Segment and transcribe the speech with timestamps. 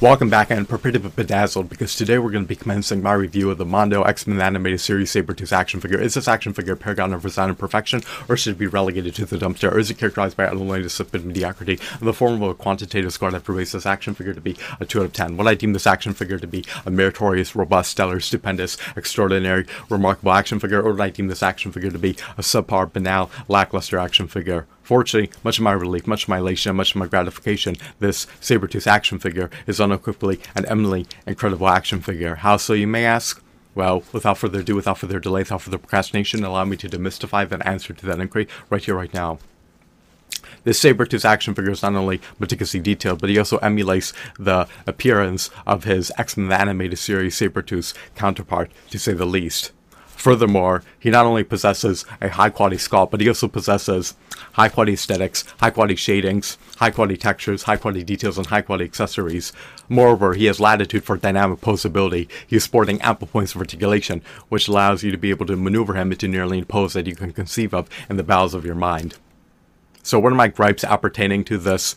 [0.00, 3.58] Welcome back and be bedazzled because today we're going to be commencing my review of
[3.58, 6.00] the Mondo X-Men animated series Sabretooth action figure.
[6.00, 9.26] Is this action figure a paragon of and perfection or should it be relegated to
[9.26, 12.54] the dumpster or is it characterized by unlimited of mediocrity in the form of a
[12.54, 15.36] quantitative score that rates this action figure to be a 2 out of 10?
[15.36, 20.30] Would I deem this action figure to be a meritorious, robust, stellar, stupendous, extraordinary, remarkable
[20.30, 23.98] action figure or would I deem this action figure to be a subpar, banal, lackluster
[23.98, 24.68] action figure?
[24.88, 28.86] Fortunately, much of my relief, much of my elation, much of my gratification, this Sabretooth
[28.86, 32.36] action figure is unequivocally and eminently incredible action figure.
[32.36, 33.42] How so, you may ask?
[33.74, 37.66] Well, without further ado, without further delay, without further procrastination, allow me to demystify that
[37.66, 39.40] answer to that inquiry right here, right now.
[40.64, 45.50] This Sabretooth action figure is not only meticulously detailed, but he also emulates the appearance
[45.66, 49.72] of his X-Men animated series Sabretooth's counterpart, to say the least.
[50.18, 54.14] Furthermore, he not only possesses a high quality sculpt, but he also possesses
[54.54, 58.84] high quality aesthetics, high quality shadings, high quality textures, high quality details, and high quality
[58.84, 59.52] accessories.
[59.88, 62.28] Moreover, he has latitude for dynamic posability.
[62.48, 65.94] He is sporting ample points of articulation, which allows you to be able to maneuver
[65.94, 68.74] him into nearly any pose that you can conceive of in the bowels of your
[68.74, 69.14] mind.
[70.02, 71.96] So, what are my gripes appertaining to this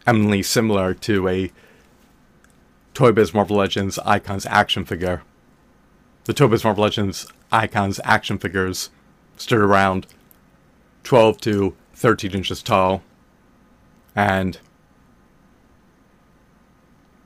[0.06, 1.50] eminently similar to a
[2.94, 5.22] Toy Biz Marvel Legends Icons action figure.
[6.24, 8.90] The Toy Biz Marvel Legends Icons action figures
[9.36, 10.06] stood around
[11.08, 13.02] 12 to 13 inches tall.
[14.14, 14.58] And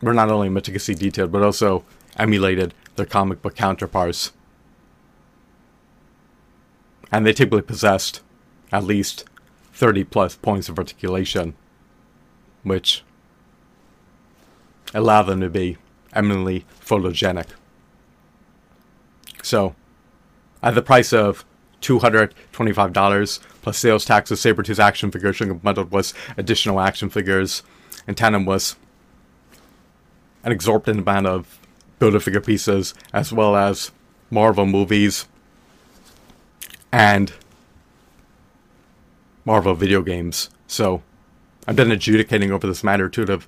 [0.00, 1.84] were not only meticulously detailed, but also
[2.16, 4.30] emulated their comic book counterparts.
[7.10, 8.20] And they typically possessed
[8.70, 9.24] at least
[9.72, 11.54] 30 plus points of articulation,
[12.62, 13.02] which
[14.94, 15.76] allow them to be
[16.12, 17.48] eminently photogenic.
[19.42, 19.74] So,
[20.62, 21.44] at the price of
[21.82, 27.62] $225 plus sales tax of Sabretooth action figures bundled with additional action figures.
[28.06, 28.76] And tandem was
[30.44, 31.58] an exorbitant amount of
[31.98, 33.92] Build-A-Figure pieces, as well as
[34.30, 35.26] Marvel movies
[36.90, 37.32] and
[39.44, 40.50] Marvel video games.
[40.66, 41.02] So,
[41.66, 43.46] I've been adjudicating over this matter to have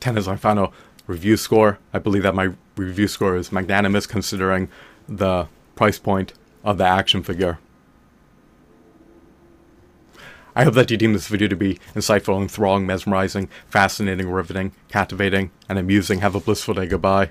[0.00, 0.74] 10 as my final
[1.06, 1.78] review score.
[1.94, 4.68] I believe that my review score is magnanimous considering
[5.08, 7.58] the price point of the action figure.
[10.56, 15.50] I hope that you deem this video to be insightful, enthralling, mesmerizing, fascinating, riveting, captivating,
[15.68, 16.20] and amusing.
[16.20, 16.86] Have a blissful day.
[16.86, 17.30] Goodbye.